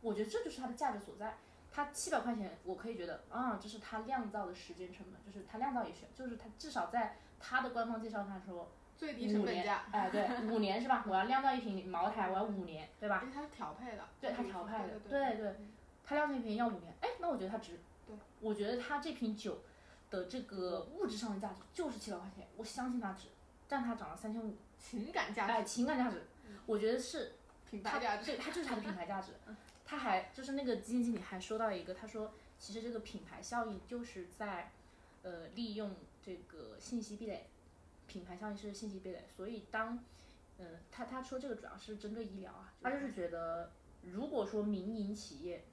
[0.00, 1.38] 我觉得这就是它的价值所在。
[1.74, 11.04] 它七百块钱，我可以觉得啊，这是它酿造的时间成本，就是它酿造也需要，就是它至少在它的官方介绍上说最低成五年，本价，哎，对，五年是吧？
[11.08, 13.20] 我要酿造一瓶茅台，我要五年，对吧？
[13.22, 15.56] 因为它是调配的，对它调配的对对对
[16.04, 17.80] 它酿造一瓶要五年，哎，那我觉得它值。
[18.06, 19.62] 对，我觉得它这瓶酒
[20.08, 23.28] 的这个物质上的价值就是七百块钱，我相信它值，
[23.68, 26.24] 但它涨了三千五，情感价值、哎，情感价值，
[26.66, 27.32] 我觉得是
[27.68, 29.32] 品牌价值，对，它就是它的品牌价值。
[29.84, 34.70] 他还就是那个基金经理还说到一个，他说其实这个品牌效应就是在，
[35.22, 35.94] 呃，利用
[36.24, 37.46] 这个信息壁垒，
[38.06, 39.98] 品牌效应是信息壁垒，所以当
[40.58, 45.64] 嗯，他他说这个主要是针对医疗啊，他就是觉得如果说民营企业，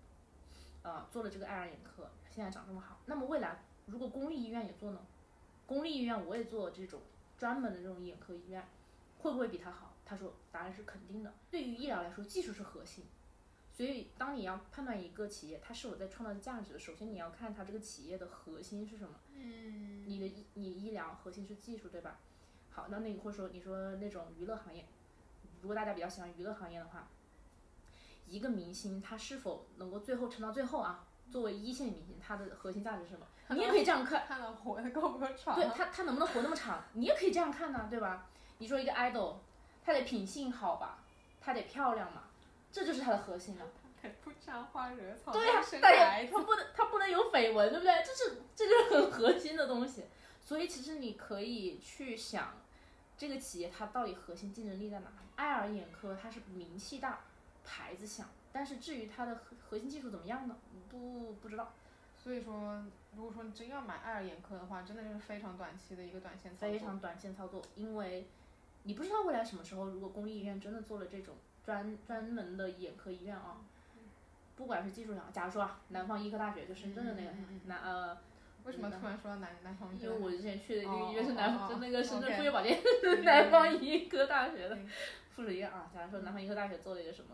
[0.81, 4.99] 呃，做了这个爱尔眼科，现在长这么好，那么未来如果公立医院也做呢？
[5.67, 7.01] 公立医院我也做这种
[7.37, 8.67] 专门的这种眼科医院，
[9.19, 9.93] 会不会比它好？
[10.03, 11.31] 他说答案是肯定的。
[11.51, 13.05] 对于医疗来说，技术是核心，
[13.79, 19.15] 所以当你要判断一个企业它是否在创造价值，首先你要看它这个企业的核心是什么。
[19.33, 22.17] 嗯，你的医你医疗核心是技术，对吧？
[22.71, 24.85] 好，那那或者说你说那种娱乐行业，
[25.61, 27.07] 如果大家比较喜欢娱乐行业的话，
[28.27, 31.07] 一个明星他是否能够最后撑到最后啊？
[31.31, 33.25] 作为一线明星，他的核心价值是什么？
[33.51, 35.55] 你也可以这样看，看到活得够不够长？
[35.55, 36.83] 对他，他能不能活那么长？
[36.91, 38.27] 你也可以这样看呢，对吧？
[38.57, 39.37] 你说一个 idol，
[39.81, 41.05] 他得品性好吧，
[41.39, 42.23] 他得漂亮嘛，
[42.71, 43.65] 这就是它的核心啊。
[44.01, 47.93] 得不沾花惹草，对呀，对，他不能，他不能有绯闻，对不对？
[48.01, 50.05] 这是，这就是很核心的东西。
[50.41, 52.53] 所以其实你可以去想，
[53.17, 55.15] 这个企业它到底核心竞争力在哪里？
[55.35, 57.19] 爱尔眼科它是名气大，
[57.65, 60.55] 牌子响，但是至于它的核核心技术怎么样呢？
[60.89, 61.73] 不不知道。
[62.15, 62.81] 所以说，
[63.17, 66.71] 如果说你真要买爱尔眼科的话，真的就是非常短期的一个短线操作。
[66.71, 68.25] 非常短线操作，因为
[68.83, 71.35] 你不知道未来什么时候，如果公立医院真的做了这种
[71.69, 73.57] 专专门的眼科医院啊，
[74.55, 77.29] 不管是技术上，假如说啊，南方医科大学就深圳的那个
[77.65, 78.17] 南呃。
[78.65, 79.97] 为什么突然说到南南方？
[79.97, 82.77] 因为我之前去的那个医院是南，就那个深圳妇幼保健
[83.23, 84.77] 南方医科大学的
[85.31, 85.89] 附属医院啊。
[85.93, 87.29] 假如说南方医科大学做了一个什么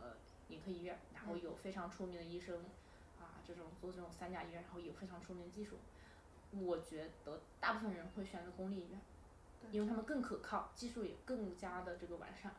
[0.50, 2.56] 眼科医院，然后有非常出名的医生
[3.20, 5.80] 啊，这种做这种三甲医院，然后有非常出名的技术，
[6.52, 9.02] 我觉得大部分人会选择公立医院，
[9.72, 12.54] 因为他们更可靠，技术也更加的这个完善。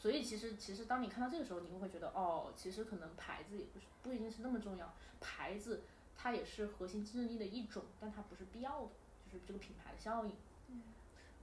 [0.00, 5.82] 所以其实其实当你看到这个时候，你会会觉得哦，其实可能牌子也不是不一定是那么重要，牌子。
[6.22, 8.88] 它也是核心竞争力的一种，但它不是必要的，
[9.32, 10.32] 就是这个品牌的效应。
[10.68, 10.82] 嗯，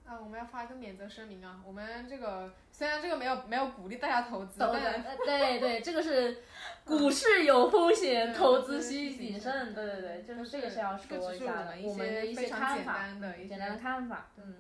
[0.06, 4.72] 啊，我们要发一个免责声明啊，我们这个虽然这个没有没有鼓励大家投资，但
[5.26, 6.44] 对对，这个是
[6.86, 9.74] 股市有风险，投资需谨慎。
[9.74, 13.08] 对对对，就是这个是要说一下的，我们的一些看法，
[13.50, 14.28] 简单的看法。
[14.38, 14.58] 嗯。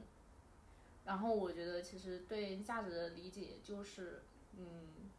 [1.07, 4.21] 然后我觉得其实对价值的理解就是，
[4.57, 5.09] 嗯，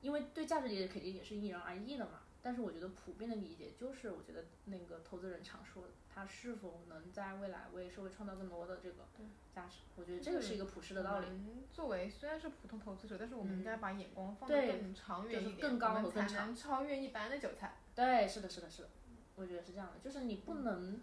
[0.00, 2.20] 因为对价值理解肯定也是因人而异的嘛。
[2.40, 8.98] 但是我觉得普遍的理解就是，我觉得那个投资人常说的，他是否能在未来为社会创造更多的这个
[9.52, 9.78] 价值？
[9.96, 11.26] 我觉得这个是一个普世的道理。
[11.72, 17.74] 作为虽然是普通投资者，但是我们应该把眼光放得更长远一点，更高和更长，超越一般的韭菜。
[17.96, 18.88] 对，是的，是的，是的，
[19.34, 21.00] 我觉得是这样的，就是你不能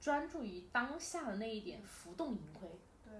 [0.00, 2.68] 专注于当下的那一点浮动盈亏。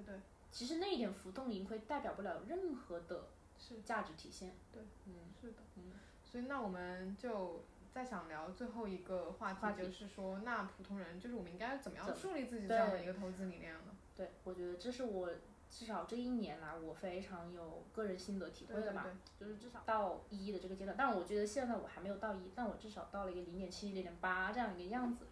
[0.04, 0.20] 对对。
[0.50, 4.54] 其实那一点浮动盈亏代表不了任何的是价值体现。
[4.72, 5.92] 对，嗯，是的，嗯。
[6.24, 13.96] 所以那我们就再想聊最后一个话题，就是说，那普通人就是我们应该怎么样树立自己这样的一个投资理念呢？
[14.16, 15.30] 对，我觉得这是我
[15.70, 19.06] 至少这一年来我非常有个人心得体会的吧，
[19.38, 25.26] 就是至少到一的这个阶段，但我觉得现在我还没有到一，但我至少到了一个零点七、零点八这样一个样子，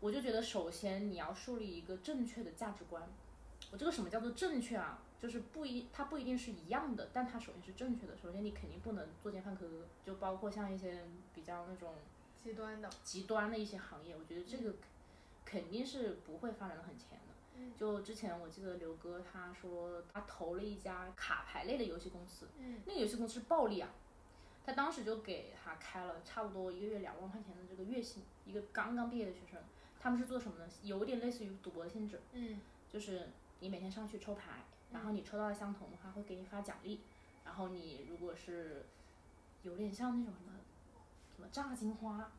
[0.00, 3.08] 我就觉得首先你要树立一个正确的价值观。
[3.76, 5.02] 我这个什么叫做正确啊？
[5.20, 8.16] 就是不一，它不一定是一样的，但它首先是正确的。
[8.16, 9.66] 首先你肯定不能作奸犯科，
[10.02, 11.92] 就包括像一些比较那种
[12.42, 14.76] 极端的、极端的一些行业，我觉得这个
[15.44, 17.70] 肯定是不会发展的很前的。
[17.76, 22.48] 就之前我记得刘哥他说他投了一家卡牌类的游戏公司，
[22.86, 23.90] 那个游戏公司是暴利啊，
[24.64, 29.60] 他当时就给他开了差不多一个月两万块钱的这个月薪，一个刚刚毕业的学生，
[30.00, 30.66] 他们是做什么呢？
[30.82, 32.58] 有点类似于赌博的性质，嗯，
[32.90, 33.28] 就是。
[33.60, 37.00] 你每天上去抽牌，然后你抽到的相同的话会给你发奖励，
[37.44, 38.84] 然后你如果是
[39.62, 40.52] 有点像那种什么
[41.34, 42.30] 什么炸金花，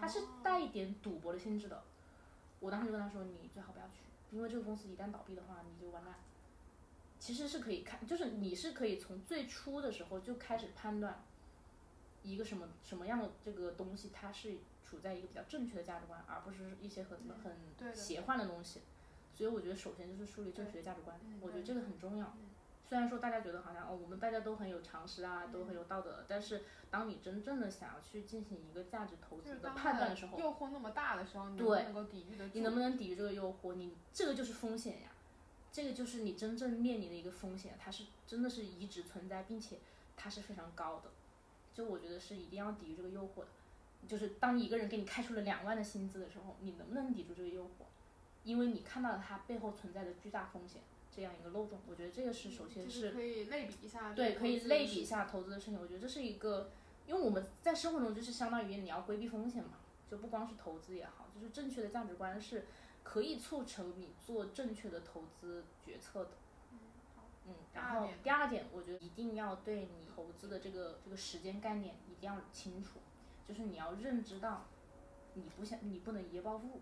[0.00, 1.82] 它是带一点赌博的性质的。
[2.60, 6.14] 我当时就跟他说，你最好不要去，因为这个公司一旦倒闭的话，你就完蛋。
[7.18, 11.22] 其实是可以看，就是你是可以从最初的时候就开始判断
[12.22, 18.80] 一个什么什么样的这个东西，它是处在一个比较正确的价值观，而不是一些很很邪幻的东西。
[19.40, 22.30] 所以我觉得首先就是树立正确的价值观，我觉得这个很重要。
[22.86, 32.50] 虽然说大家觉得好像哦，我们大家都很有常识啊，都很有道德，但是当你真正的想要去进行一个价值投资的判断的时候，诱惑那么大的时候，你能够抵御得住？
[32.52, 33.72] 你能不能抵御这个诱惑？
[33.72, 35.08] 你这个就是风险呀，
[35.72, 39.78] 这个就是你真正面临的一个风险，它是真的是一直存在，并且
[40.18, 41.08] 它是非常高的。
[41.72, 43.48] 就我觉得是一定要抵御这个诱惑的。
[44.06, 47.84] 就是当一个人给你开出了两万的薪资的时候，你能不能抵住这个诱惑？
[48.44, 55.80] 因为你看到了它背后存在的巨大风险，这样一个漏洞，我觉得这个是首先是可以类比一下，对，可以类比一下投资的事情。
[55.80, 56.70] 我觉得这是一个，
[57.06, 59.78] 因为我们在生活中就是相当于你要规避风险嘛，
[60.10, 62.66] 就不光是投资也好，就是正确的价值观是
[63.02, 66.30] 可以促成你做正确的投资决策的。
[67.46, 73.00] 嗯，然后第二点，我觉得一定要对你投资的这个这个时间概念一定要清楚，
[73.48, 74.66] 就是你要认知到，
[75.34, 76.80] 你不想你不能一夜暴富，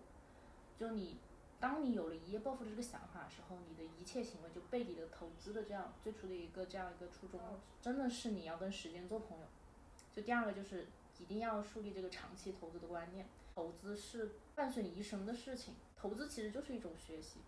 [0.77, 1.17] 就你
[1.59, 7.39] 当你有了一夜暴富的这个想法的时候，你的一切行为就背离了投资的这样最初的一个这样一个初衷，
[7.81, 9.45] 真的是你要跟时间做朋友。
[10.13, 10.87] 就第二个就是
[11.19, 17.39] 一定要树立这个长期投资的观念，投资是伴随你一生的事情，投资其实就是一种学习。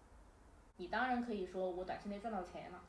[0.78, 2.84] 你当然可以说我短期内赚到钱了，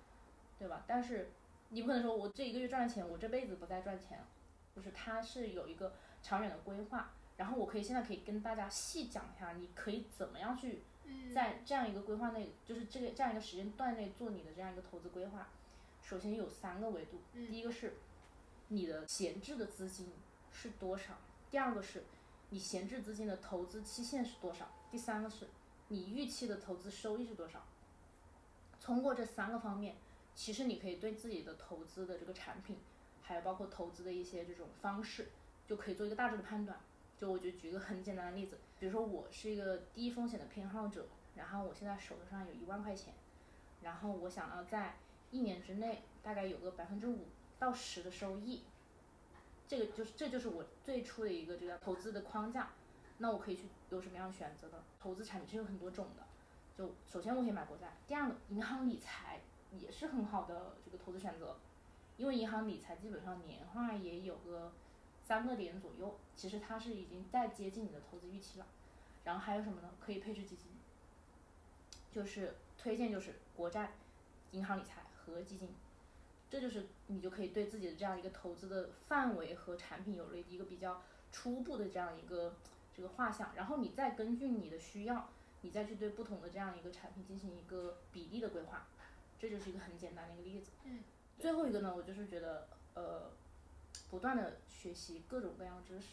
[0.58, 0.84] 对吧？
[0.86, 1.30] 但是
[1.68, 4.26] 你不可能说我这一个月赚了钱，我这辈子不再赚钱了，
[4.74, 7.12] 就是它是有一个长远的规划。
[7.36, 10.82] 然后我可以现在可以跟大家细讲一下，你可以怎么样去
[11.34, 15.48] 在这样一个规划内，就是这个这样一个时间段内做你的这样一个投资规划。
[16.00, 17.94] 首先有三个维度，第一个是
[18.68, 20.12] 你的闲置的资金
[20.50, 21.14] 是多少，
[21.50, 22.04] 第二个是
[22.50, 25.48] 你闲置资金的投资期限是多少，第三个是
[25.88, 27.64] 你预期的投资收益是多少。
[28.80, 29.96] 通过这三个方面，
[30.34, 32.78] 其实你可以对自己的投资的这个产品，
[33.22, 35.28] 还有包括投资的一些这种方式，
[35.66, 36.80] 就可以做一个大致的判断。
[37.22, 41.06] 就我就举个很简单的例子，比如说我是一个低风险的偏好者，
[41.36, 43.14] 然后我现在手头上有一万块钱，
[43.80, 44.96] 然后我想要在
[45.30, 47.26] 一年之内大概有个百分之五
[47.60, 48.64] 到十的收益，
[49.68, 52.70] 这个就是这就是我最初的一个这个投资的框架。
[53.18, 54.82] 那我可以去有什么样的选择呢？
[55.00, 56.24] 投资产品是有很多种的。
[56.76, 59.38] 就首先我可以买国债，第二个银行理财
[59.70, 61.56] 也是很好的这个投资选择，
[62.16, 64.72] 因为银行理财基本上年化也有个
[65.32, 68.66] 三个点左右，其实它是已经在接近你的投资预期了。
[69.24, 69.88] 然后还有什么呢？
[69.98, 70.66] 可以配置基金，
[72.12, 73.92] 就是推荐就是国债、
[74.50, 75.70] 银行理财和基金，
[76.50, 82.54] 这就是你就可以对自己的这样一个投资的范围和产品有了一个比较初步的这样一个
[82.94, 85.30] 这个画像，然后你再根据你的需要。
[85.62, 88.84] 你再去对不同的这样一个产品进行一个比例的规划，
[89.38, 90.72] 这就是一个很简单的一个例子。
[90.84, 91.04] 嗯。
[91.38, 93.30] 最后一个呢，我就是觉得，呃，
[94.12, 96.08] 不断的学习各种各样知识，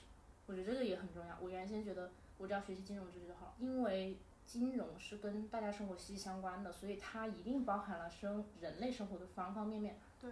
[0.46, 1.38] 我觉得这个也很重要。
[1.42, 10.00] 我原先觉得我只要学习金融知识就好，因为金融是跟大家生活息息相关的，所以它一定包含了生人类生活的方方面面。
[10.22, 10.32] 对。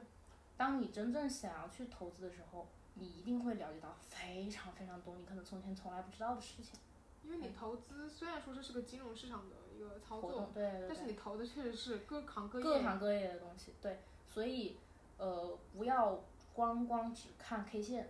[0.56, 6.80] 当你真正想要去投资的时候，你一定会了解到非常非常多你可能从前从来不知道的事情。
[7.24, 14.78] 因为你投资虽然说这是个金融市场的一个操作，对对对，但是你投的确实是各行各业各行各业的东西，对，所以
[15.18, 16.24] 呃不要
[16.58, 18.10] 光光只看 K 线，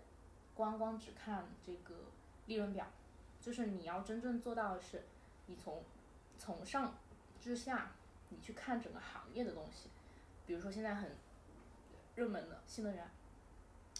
[0.56, 1.94] 光光只看这个
[2.46, 2.88] 利润表，
[3.42, 5.04] 就是你要真正做到的是，
[5.48, 5.84] 你从
[6.38, 6.96] 从上
[7.42, 7.92] 至下，
[8.30, 9.90] 你去看整个行业的东西，
[10.46, 11.12] 比如说现在很
[12.16, 13.06] 热门的新能源，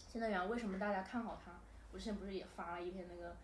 [0.08, 1.52] 新能源为什么大家看好它？
[1.92, 3.36] 我之前不是也发了一篇那个。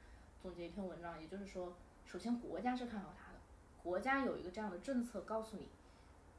[0.41, 1.73] 总结一篇文章，也就是说，
[2.05, 3.39] 首先国家是看好它的，
[3.81, 5.67] 国家有一个这样的政策告诉你，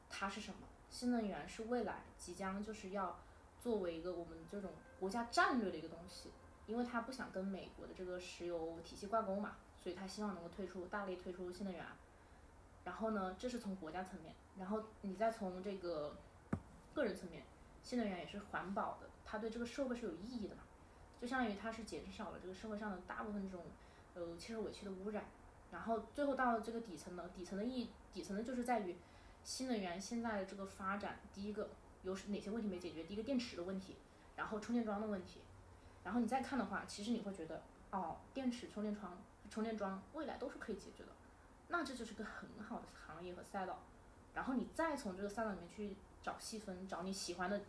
[0.09, 0.59] 它是什么？
[0.89, 3.19] 新能源是未来即将就是要
[3.65, 6.29] 作为一个我们这种国家战略的一个东西，
[6.67, 11.83] 因为他不想跟美国的这个石油体系挂钩嘛，所以他希望能够推出大力推出新能源。
[12.83, 16.15] 然后呢，这是从国家层面，然后你再从这个
[16.93, 17.43] 个人层面，
[17.81, 20.61] 新能源也是环保的，它对这个社会是有意义的嘛，
[21.19, 23.65] 就相当于它是减少了这个社会上的大部分这种。
[24.17, 25.25] 呃，汽车尾气的污染，
[25.73, 28.95] 然后最后到了这个底层呢，底层的意义底层的就是在于
[29.43, 31.69] 新能源现在的这个发展，第一个
[32.05, 33.03] 有哪些问题没解决？
[33.03, 33.97] 第一个电池的问题，
[34.37, 35.41] 然后充电桩的问题，
[36.03, 39.17] 然后你再看的话，其实你会觉得，哦，电池、充电桩、
[39.49, 41.09] 充电桩未来都是可以解决的，
[41.67, 43.79] 那这就是个很好的行业和赛道，
[44.33, 47.61] 然后你再从这个赛道里面去找细分，找你喜欢的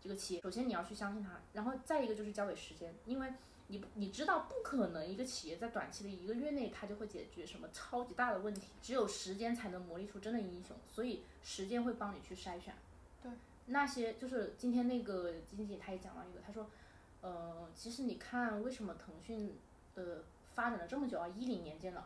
[0.00, 3.32] 这个企业，首先你要去相信它，然后再一个就是交给时间，因为。
[3.70, 12.74] 你你知道不可能一个企业在短期的一个月内它就会解决什么超级大的问题，只有时间才能磨砺出真的英雄，所以时间会帮你去筛选。
[13.22, 13.30] 对，
[13.68, 16.68] 那些就是今天那个经济他也讲了一个，他说，
[17.20, 19.56] 呃，其实你看为什么腾讯
[19.94, 22.04] 呃发展了这么久啊，一零年建的，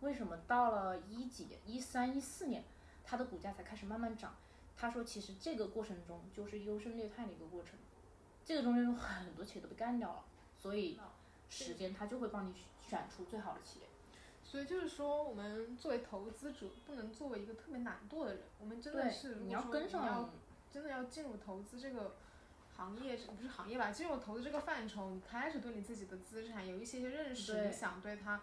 [0.00, 2.64] 为什么到了一几一三一四年
[3.04, 4.34] 它的股价才开始慢慢涨？
[4.76, 7.78] 他说其实这个过程中就是优胜劣汰的一个过程，
[8.44, 10.24] 这个中间有很多企业都被干掉了。
[10.56, 10.98] 所以，
[11.50, 13.86] 时间它就会帮你选出最好的企业。
[14.42, 18.44] 所以就是说，我们作为投资者，不能作为一个特别懒惰的人。
[18.58, 20.30] 我们真的是，你要跟上，
[20.74, 22.16] 真的要进入投资这个
[22.76, 23.92] 行业，不是行业吧？
[23.92, 28.40] 进入投资这个范畴，你开始对你自己的资产有一些些认识，你想对它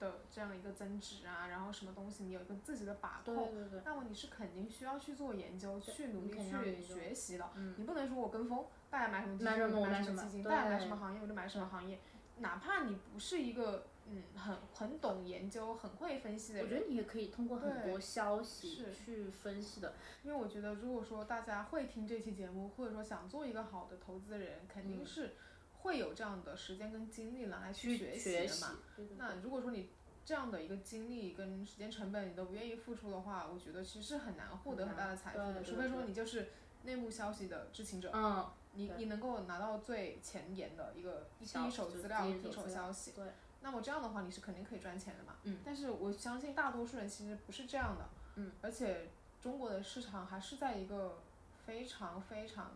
[0.00, 3.54] 的这样一个增值啊，然后什么东西你有一个自己的把控，
[3.84, 7.48] 那么你是肯定需要去做研究，去努力去学习的。
[7.76, 8.66] 你不能说我跟风。
[8.90, 12.00] 大家买什么基金我就买什么基金，大家买什么行业我就买什么行业，
[12.38, 16.68] 哪怕你不是一个嗯，很很懂研究，很会分析的人。
[16.68, 19.94] 我觉得你也可以通过很多消息去分析的。
[20.22, 25.34] 因为我觉得，如果说大家会听这期节目，或者说想做一个好的投资人，肯定是
[25.78, 28.78] 会有这样的时间跟精力拿来去学学习的嘛。
[28.96, 29.90] 对对对那如果说你
[30.24, 36.50] 这样的一个精力跟时间成本你都不愿意付出的话，我觉得其实是很难获得很大的财富的，除非说你就是
[36.82, 43.12] 内幕消息的知情者，嗯，你你能够拿到最前沿的一个第一手资料、第一手消息。
[43.12, 43.26] 对，
[43.62, 45.34] 那么这样的话，你是肯定可以赚钱的嘛。
[45.44, 45.58] 嗯。
[45.64, 48.08] 但是我相信大多数人其实不是这样的。
[48.36, 48.52] 嗯。
[48.62, 49.08] 而且
[49.40, 51.18] 中国的市场还是在一个
[51.66, 52.72] 非常非常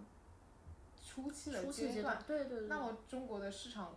[1.02, 2.16] 初期的阶段。
[2.16, 2.68] 段，对对对。
[2.68, 3.94] 那么中国的市场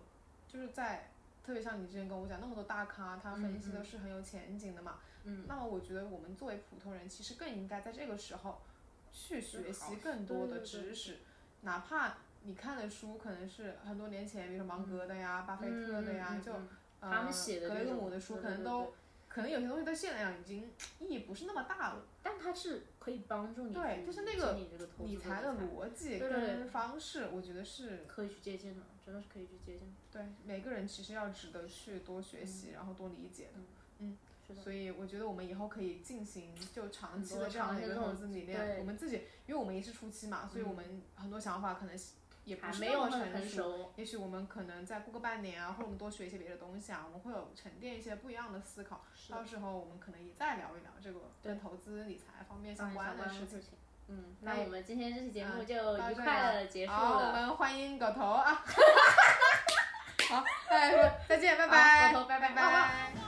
[0.47, 1.11] 就是在，
[1.45, 4.99] 特别像你之前跟我讲那么多大咖，他分析的是很有前景的嘛。
[5.23, 5.45] 嗯。
[5.47, 8.61] 那么我觉得我们作为普通人，其实更应该在这个时候
[9.11, 11.19] 去学习更多的对对对知识，
[11.61, 16.53] 哪怕你看的书可能是很多年前，比如说芒格的呀、巴菲特的呀，就
[17.01, 18.91] 他们写的格雷厄姆的书，可能都对
[19.27, 22.05] 可能有些东西到现在讲已经意义不是那么大了。
[22.23, 24.57] 但它是可以帮助你对就是那个
[24.99, 29.93] 理财的逻辑跟方式，我觉得是可以去借鉴的，真的是可以去借鉴的。
[30.11, 33.59] 对每个人其实要值得去多学习，然后多理解的。
[33.99, 34.17] 嗯。
[34.63, 38.79] 所以我觉得我们以后可以进行就长期的这样的一个投资理念。
[38.79, 41.93] 我们自己，因为我们也是初期嘛，所以我们很多想法可能
[42.47, 49.01] 也不是那么没有成成熟，也许我们可能再过个半年啊，或者我们多学一些别的东西啊，我们会有沉淀一些不一样的思考。
[49.29, 53.73] 到时候我们可能也再聊一聊这个跟投资理财方面相关的事情。
[54.07, 55.75] 嗯，那那我们今天这期节目嗯就
[56.09, 57.31] 愉快了的结束好，我。
[57.33, 58.63] 们欢迎狗头啊！
[60.29, 63.26] 好，大家说再见，拜好拜，狗头拜拜拜拜。